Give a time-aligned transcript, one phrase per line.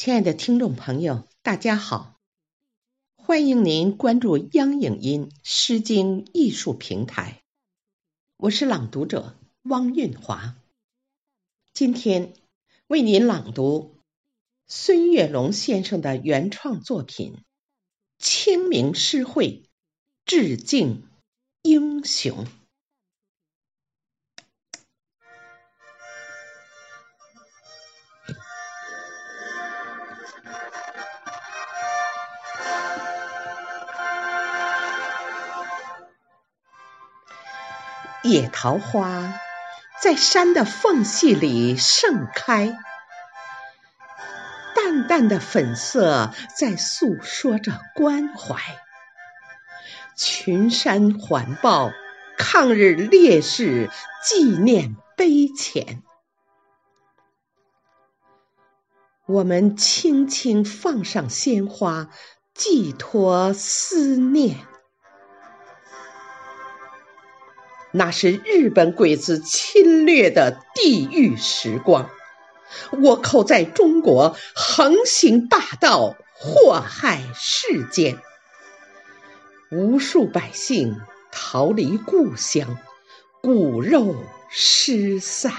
[0.00, 2.18] 亲爱的听众朋友，大家好！
[3.16, 7.42] 欢迎您关注央影音诗经艺术平台，
[8.38, 10.56] 我是朗读者汪韵华。
[11.74, 12.32] 今天
[12.86, 13.94] 为您朗读
[14.68, 17.34] 孙月龙先生的原创作品
[18.18, 19.48] 《清明诗会》，
[20.24, 21.10] 致敬
[21.60, 22.46] 英雄。
[38.22, 39.40] 野桃花
[40.02, 42.78] 在山的缝隙里盛开，
[44.74, 48.58] 淡淡的粉色在诉说着关怀。
[50.16, 51.92] 群山环抱，
[52.36, 53.90] 抗日烈士
[54.22, 56.02] 纪念碑前，
[59.26, 62.10] 我们轻轻放上鲜花，
[62.52, 64.69] 寄托思念。
[67.92, 72.08] 那是日本鬼子侵略的地狱时光，
[72.92, 78.18] 倭寇在中国横行霸道，祸害世间，
[79.72, 81.00] 无数百姓
[81.32, 82.78] 逃离故乡，
[83.42, 84.14] 骨肉
[84.50, 85.52] 失散，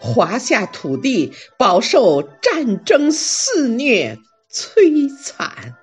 [0.00, 4.18] 华夏土地饱受战争肆虐
[4.50, 5.76] 摧残。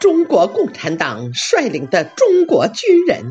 [0.00, 3.30] 中国共产党率领的中国军人，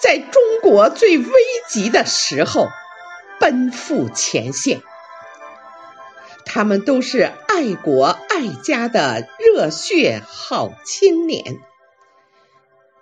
[0.00, 1.32] 在中国最危
[1.68, 2.66] 急的时候
[3.38, 4.80] 奔赴前线。
[6.46, 11.60] 他们都是爱国爱家的热血好青年，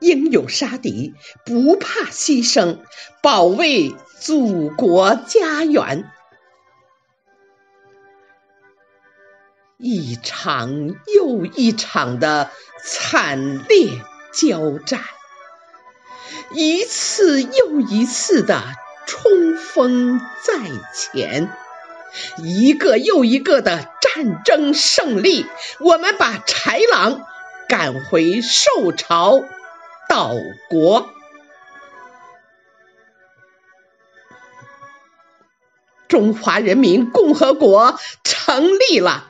[0.01, 1.15] 英勇杀敌，
[1.47, 2.81] 不怕牺牲，
[3.23, 6.11] 保卫祖国家园。
[9.79, 12.51] 一场又一场的
[12.83, 14.03] 惨烈
[14.33, 15.01] 交战，
[16.53, 18.63] 一次又一次的
[19.07, 20.55] 冲锋在
[20.95, 21.51] 前，
[22.39, 25.47] 一个又一个的战争胜利，
[25.81, 27.27] 我们把豺狼
[27.69, 29.43] 赶回受朝
[30.09, 30.35] 岛
[30.71, 31.11] 国，
[36.09, 39.29] 中华人民共和国成立了。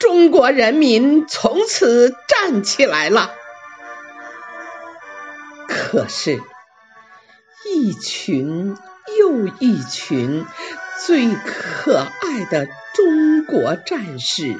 [0.00, 3.32] 中国人民从此站起来了。
[5.68, 6.40] 可是，
[7.66, 8.76] 一群
[9.18, 10.46] 又一群
[11.04, 14.58] 最可爱的中国战士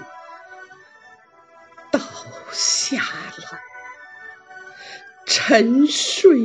[1.90, 1.98] 倒
[2.52, 3.60] 下了，
[5.24, 6.38] 沉睡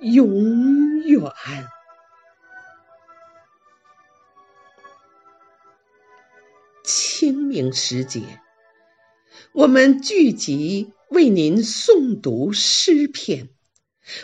[0.00, 1.20] 永远。
[7.52, 8.22] 明时节，
[9.52, 13.50] 我们聚集为您诵读诗篇，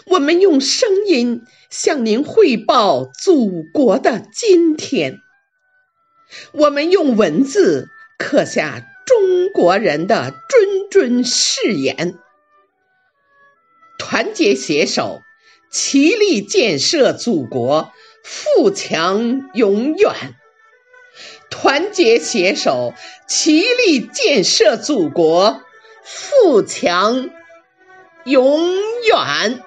[0.07, 5.19] 我们用声音向您汇报祖国的今天，
[6.53, 12.15] 我们用文字刻下中国人的谆谆誓言：
[13.99, 15.21] 团结携手，
[15.71, 17.93] 齐力建设祖国
[18.25, 20.35] 富强永远。
[21.51, 22.95] 团结携手，
[23.27, 25.63] 齐力建设祖国
[26.05, 27.31] 富强
[28.25, 29.63] 永远。